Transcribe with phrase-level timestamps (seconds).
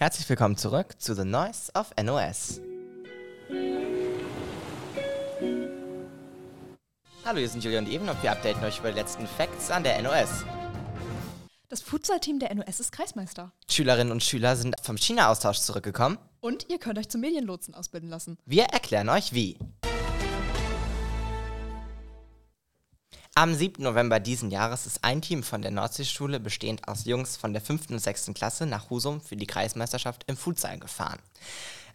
[0.00, 2.62] Herzlich willkommen zurück zu The Noise of NOS.
[7.22, 9.84] Hallo, hier sind Julia und Eben und wir updaten euch über die letzten Facts an
[9.84, 10.46] der NOS.
[11.68, 13.52] Das Futsal-Team der NOS ist Kreismeister.
[13.68, 16.16] Schülerinnen und Schüler sind vom China-Austausch zurückgekommen.
[16.40, 18.38] Und ihr könnt euch zum Medienlotsen ausbilden lassen.
[18.46, 19.58] Wir erklären euch wie.
[23.34, 23.82] Am 7.
[23.82, 27.90] November diesen Jahres ist ein Team von der Nordseeschule, bestehend aus Jungs von der 5.
[27.90, 28.32] und 6.
[28.34, 31.20] Klasse, nach Husum für die Kreismeisterschaft im Futsal gefahren.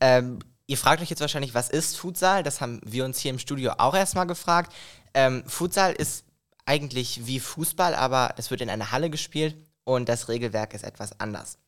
[0.00, 2.42] Ähm, ihr fragt euch jetzt wahrscheinlich, was ist Futsal?
[2.42, 4.74] Das haben wir uns hier im Studio auch erstmal gefragt.
[5.14, 6.24] Ähm, Futsal ist
[6.66, 11.20] eigentlich wie Fußball, aber es wird in einer Halle gespielt und das Regelwerk ist etwas
[11.20, 11.58] anders.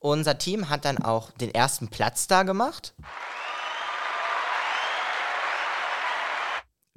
[0.00, 2.92] Unser Team hat dann auch den ersten Platz da gemacht.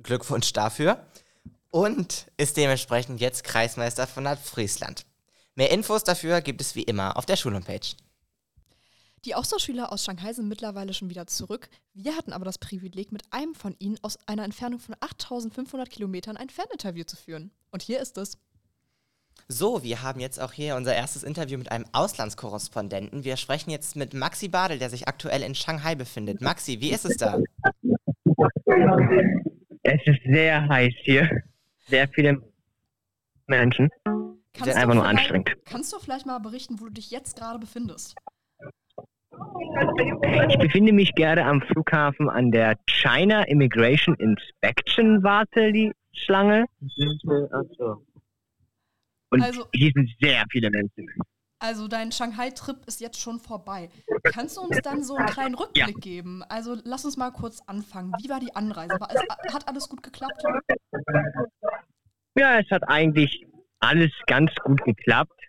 [0.02, 1.06] Glückwunsch dafür.
[1.72, 5.06] Und ist dementsprechend jetzt Kreismeister von Nordfriesland.
[5.56, 7.96] Mehr Infos dafür gibt es wie immer auf der Schulhomepage.
[9.26, 11.70] Die Austauschschüler aus Shanghai sind mittlerweile schon wieder zurück.
[11.94, 16.38] Wir hatten aber das Privileg, mit einem von ihnen aus einer Entfernung von 8500 Kilometern
[16.38, 17.52] ein Ferninterview zu führen.
[17.72, 18.38] Und hier ist es.
[19.48, 23.24] So, wir haben jetzt auch hier unser erstes Interview mit einem Auslandskorrespondenten.
[23.24, 26.42] Wir sprechen jetzt mit Maxi Badel, der sich aktuell in Shanghai befindet.
[26.42, 27.40] Maxi, wie ist es da?
[29.84, 31.30] Es ist sehr heiß hier.
[31.88, 32.42] Sehr viele
[33.48, 33.90] Menschen.
[34.54, 35.56] Kannst Einfach du nur vielleicht- anstrengend.
[35.66, 38.16] Kannst du vielleicht mal berichten, wo du dich jetzt gerade befindest?
[40.50, 46.66] Ich befinde mich gerade am Flughafen an der China Immigration Inspection Warteschlange.
[49.30, 51.10] Und Also- hier sind sehr viele Menschen.
[51.60, 53.90] Also dein Shanghai-Trip ist jetzt schon vorbei.
[54.24, 56.44] Kannst du uns dann so einen kleinen Rückblick geben?
[56.48, 58.14] Also lass uns mal kurz anfangen.
[58.22, 59.00] Wie war die Anreise?
[59.00, 60.44] War es, hat alles gut geklappt?
[62.38, 63.46] Ja, es hat eigentlich
[63.80, 65.40] alles ganz gut geklappt.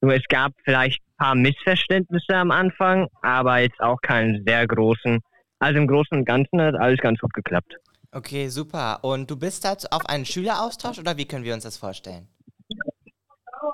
[0.00, 5.20] Nur es gab vielleicht ein paar Missverständnisse am Anfang, aber jetzt auch keinen sehr großen.
[5.58, 7.74] Also im Großen und Ganzen hat alles ganz gut geklappt.
[8.12, 9.00] Okay, super.
[9.02, 12.28] Und du bist halt auf einen Schüleraustausch oder wie können wir uns das vorstellen?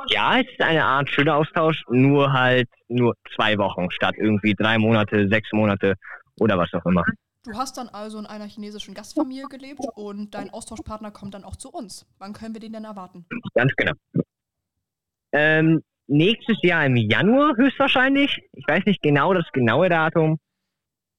[0.09, 5.29] Ja, es ist eine Art Schüleraustausch, nur halt nur zwei Wochen statt irgendwie drei Monate,
[5.29, 5.95] sechs Monate
[6.41, 7.05] oder was auch immer.
[7.45, 11.57] Du hast dann also in einer chinesischen Gastfamilie gelebt und dein Austauschpartner kommt dann auch
[11.57, 12.07] zu uns.
[12.19, 13.27] Wann können wir den denn erwarten?
[13.55, 13.93] Ganz genau.
[15.33, 18.41] Ähm, nächstes Jahr im Januar höchstwahrscheinlich.
[18.53, 20.39] Ich weiß nicht genau das genaue Datum,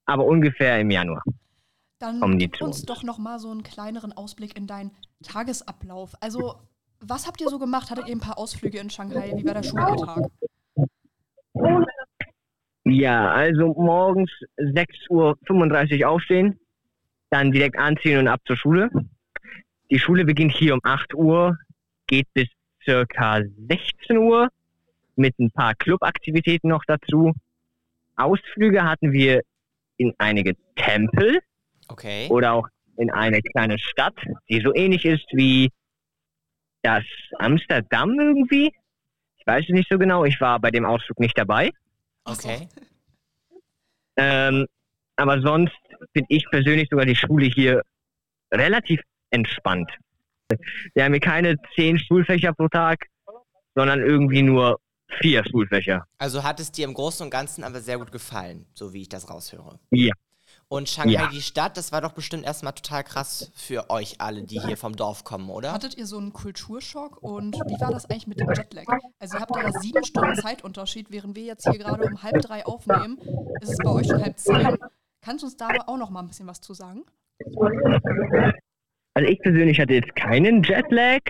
[0.04, 1.22] aber ungefähr im Januar.
[2.00, 2.86] Dann Kommen die gib uns uns.
[2.86, 4.90] doch noch mal so einen kleineren Ausblick in deinen
[5.22, 6.14] Tagesablauf.
[6.20, 6.56] Also,
[7.00, 7.90] was habt ihr so gemacht?
[7.90, 9.32] Hattet ihr ein paar Ausflüge in Shanghai?
[9.36, 10.30] Wie war der Schulalltag?
[12.88, 16.60] Ja, also morgens 6.35 Uhr aufstehen,
[17.30, 18.90] dann direkt anziehen und ab zur Schule.
[19.90, 21.58] Die Schule beginnt hier um 8 Uhr,
[22.06, 22.46] geht bis
[22.84, 24.50] circa 16 Uhr
[25.16, 27.32] mit ein paar Clubaktivitäten noch dazu.
[28.14, 29.42] Ausflüge hatten wir
[29.96, 31.40] in einige Tempel
[31.88, 32.28] Okay.
[32.30, 34.14] oder auch in eine kleine Stadt,
[34.48, 35.70] die so ähnlich ist wie
[36.82, 37.02] das
[37.38, 38.72] Amsterdam irgendwie.
[39.38, 41.72] Ich weiß es nicht so genau, ich war bei dem Ausflug nicht dabei.
[42.26, 42.68] Okay.
[44.16, 44.66] Ähm,
[45.16, 45.74] aber sonst
[46.12, 47.82] finde ich persönlich sogar die Schule hier
[48.52, 49.00] relativ
[49.30, 49.90] entspannt.
[50.94, 53.06] Wir haben hier keine zehn Schulfächer pro Tag,
[53.74, 54.78] sondern irgendwie nur
[55.20, 56.06] vier Schulfächer.
[56.18, 59.08] Also hat es dir im Großen und Ganzen aber sehr gut gefallen, so wie ich
[59.08, 59.78] das raushöre.
[59.90, 60.12] Ja.
[60.68, 61.28] Und Shanghai, Ja.
[61.28, 64.96] die Stadt, das war doch bestimmt erstmal total krass für euch alle, die hier vom
[64.96, 65.72] Dorf kommen, oder?
[65.72, 68.84] Hattet ihr so einen Kulturschock und wie war das eigentlich mit dem Jetlag?
[69.20, 72.66] Also ihr habt ja sieben Stunden Zeitunterschied, während wir jetzt hier gerade um halb drei
[72.66, 73.16] aufnehmen.
[73.60, 74.76] Ist es bei euch schon halb zehn?
[75.22, 77.04] Kannst du uns da auch noch mal ein bisschen was zu sagen?
[79.14, 81.20] Also ich persönlich hatte jetzt keinen Jetlag.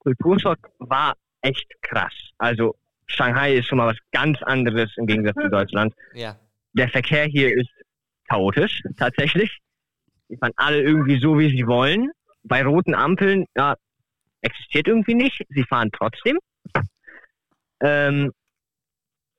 [0.00, 2.12] Kulturschock war echt krass.
[2.38, 2.74] Also
[3.06, 5.94] Shanghai ist schon mal was ganz anderes im Gegensatz zu Deutschland.
[6.14, 6.36] Ja.
[6.72, 7.68] Der Verkehr hier ist
[8.28, 9.58] chaotisch, tatsächlich.
[10.28, 12.10] Die fahren alle irgendwie so, wie sie wollen.
[12.42, 13.76] Bei roten Ampeln, ja,
[14.40, 15.42] existiert irgendwie nicht.
[15.48, 16.38] Sie fahren trotzdem.
[17.80, 18.32] Ähm,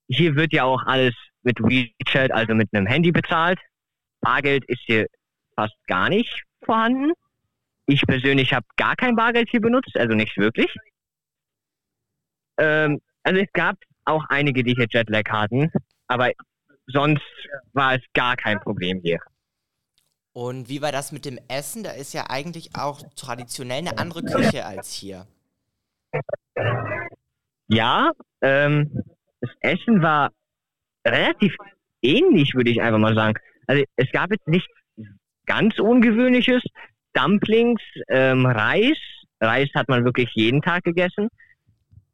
[0.07, 3.59] hier wird ja auch alles mit WeChat, also mit einem Handy bezahlt.
[4.21, 5.07] Bargeld ist hier
[5.55, 7.11] fast gar nicht vorhanden.
[7.85, 10.73] Ich persönlich habe gar kein Bargeld hier benutzt, also nicht wirklich.
[12.57, 15.71] Ähm, also es gab auch einige, die hier Jetlag hatten,
[16.07, 16.31] aber
[16.87, 17.21] sonst
[17.73, 19.19] war es gar kein Problem hier.
[20.33, 21.83] Und wie war das mit dem Essen?
[21.83, 25.25] Da ist ja eigentlich auch traditionell eine andere Küche als hier.
[27.67, 28.11] Ja,
[28.41, 29.03] ähm,
[29.41, 30.31] das Essen war
[31.05, 31.55] relativ
[32.01, 33.39] ähnlich, würde ich einfach mal sagen.
[33.65, 34.71] Also es gab jetzt nichts
[35.45, 36.63] ganz Ungewöhnliches.
[37.13, 38.97] Dumplings, ähm, Reis.
[39.41, 41.29] Reis hat man wirklich jeden Tag gegessen.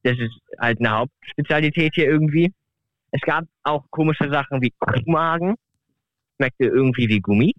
[0.04, 2.54] Das ist halt eine Hauptspezialität hier irgendwie.
[3.14, 5.56] Es gab auch komische Sachen wie Kuhmagen.
[6.36, 7.54] Schmeckte irgendwie wie Gummi.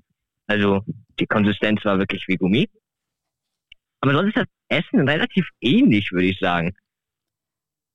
[0.47, 0.83] Also
[1.19, 2.69] die Konsistenz war wirklich wie Gummi.
[4.01, 6.75] Aber sonst ist das Essen relativ ähnlich, würde ich sagen.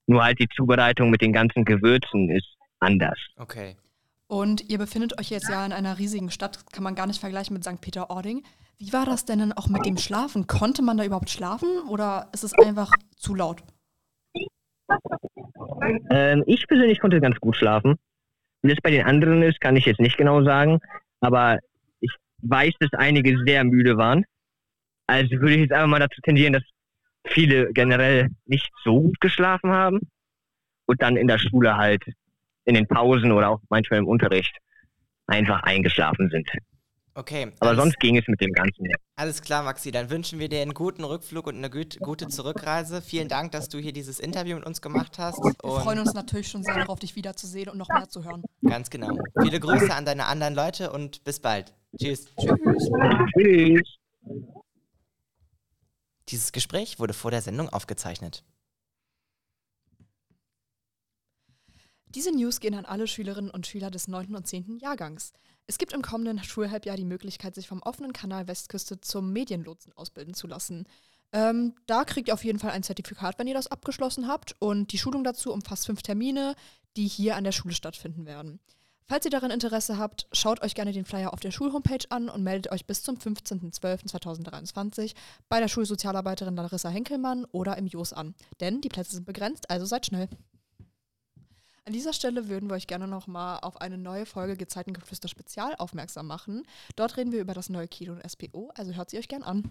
[0.08, 2.48] Nur halt die Zubereitung mit den ganzen Gewürzen ist
[2.80, 3.20] anders.
[3.36, 3.76] Okay.
[4.28, 7.54] Und ihr befindet euch jetzt ja in einer riesigen Stadt, kann man gar nicht vergleichen
[7.54, 7.82] mit St.
[7.82, 8.44] Peter-Ording.
[8.78, 10.48] Wie war das denn dann auch mit dem Schlafen?
[10.48, 13.64] Konnte man da überhaupt schlafen oder ist es einfach zu laut?
[16.10, 17.96] Ähm, ich persönlich konnte ganz gut schlafen.
[18.62, 20.80] Wie das bei den anderen ist, kann ich jetzt nicht genau sagen.
[21.22, 21.60] Aber
[22.00, 22.12] ich
[22.42, 24.26] weiß, dass einige sehr müde waren.
[25.08, 26.64] Also würde ich jetzt einfach mal dazu tendieren, dass
[27.26, 30.00] viele generell nicht so gut geschlafen haben
[30.86, 32.04] und dann in der Schule halt
[32.66, 34.58] in den Pausen oder auch manchmal im Unterricht
[35.28, 36.50] einfach eingeschlafen sind.
[37.20, 37.52] Okay.
[37.60, 38.86] Aber sonst ging es mit dem Ganzen.
[38.86, 38.96] ja.
[39.18, 39.92] alles klar, Maxi.
[39.92, 43.02] Dann wünschen wir dir einen guten Rückflug und eine gut, gute Zurückreise.
[43.02, 45.38] Vielen Dank, dass du hier dieses Interview mit uns gemacht hast.
[45.38, 48.42] Wir freuen uns natürlich schon sehr darauf, dich wiederzusehen und noch mehr zu hören.
[48.66, 49.18] ganz genau.
[49.42, 51.74] Viele Grüße an deine anderen Leute und bis bald.
[52.00, 52.28] Tschüss.
[52.40, 52.90] Tschüss.
[53.38, 53.98] Tschüss.
[56.30, 58.46] Dieses Gespräch wurde vor der Sendung aufgezeichnet.
[62.16, 64.36] Diese News gehen an alle Schülerinnen und Schüler des 9.
[64.36, 64.78] und 10.
[64.80, 65.34] Jahrgangs.
[65.70, 70.34] Es gibt im kommenden Schulhalbjahr die Möglichkeit, sich vom offenen Kanal Westküste zum Medienlotsen ausbilden
[70.34, 70.88] zu lassen.
[71.32, 74.56] Ähm, da kriegt ihr auf jeden Fall ein Zertifikat, wenn ihr das abgeschlossen habt.
[74.58, 76.56] Und die Schulung dazu umfasst fünf Termine,
[76.98, 78.60] die hier an der Schule stattfinden werden.
[79.06, 82.42] Falls ihr daran Interesse habt, schaut euch gerne den Flyer auf der Schulhomepage an und
[82.42, 85.14] meldet euch bis zum 15.12.2023
[85.50, 88.34] bei der Schulsozialarbeiterin Larissa Henkelmann oder im JOS an.
[88.60, 90.30] Denn die Plätze sind begrenzt, also seid schnell.
[91.86, 96.28] An dieser Stelle würden wir euch gerne nochmal auf eine neue Folge Gezeitengeflüster Spezial aufmerksam
[96.28, 96.64] machen.
[96.96, 99.70] Dort reden wir über das neue Kino und SPO, also hört sie euch gern an.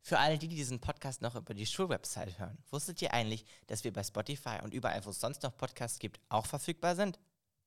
[0.00, 3.92] Für alle, die diesen Podcast noch über die Schulwebsite hören, wusstet ihr eigentlich, dass wir
[3.92, 7.18] bei Spotify und überall, wo es sonst noch Podcasts gibt, auch verfügbar sind?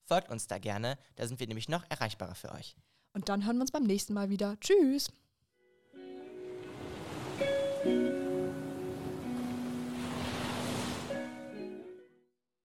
[0.04, 2.76] Folgt uns da gerne, da sind wir nämlich noch erreichbarer für euch.
[3.14, 4.56] Und dann hören wir uns beim nächsten Mal wieder.
[4.60, 5.10] Tschüss!